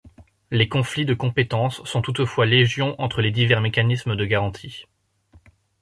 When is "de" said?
1.05-1.13, 4.15-4.25